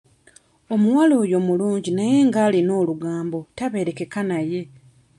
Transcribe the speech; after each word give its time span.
Omuwala 0.73 1.13
oyo 1.23 1.37
mulungi 1.47 1.89
naye 1.93 2.17
nga 2.27 2.39
alina 2.47 2.73
olugambo 2.81 3.39
tabeereka 3.57 4.19
naye. 4.29 4.61